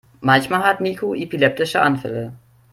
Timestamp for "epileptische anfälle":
1.13-2.33